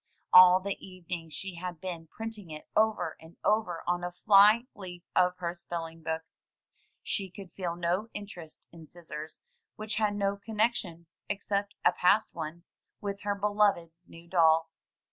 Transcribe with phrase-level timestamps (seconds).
[0.33, 5.03] All the evening she had been printing it over and over on a fly leaf
[5.15, 6.23] of her spelling book.
[7.03, 9.39] She could feel no interest in scissors,
[9.75, 12.63] which had no connection, except a past one,
[12.99, 14.71] with her beloved new doll.